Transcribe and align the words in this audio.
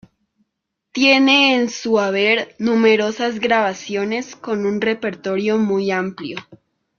Tiene 0.91 1.55
en 1.59 1.69
su 1.69 1.99
haber 1.99 2.55
numerosas 2.57 3.39
grabaciones 3.39 4.35
con 4.35 4.65
un 4.65 4.81
repertorio 4.81 5.59
muy 5.59 5.91
amplio. 5.91 6.39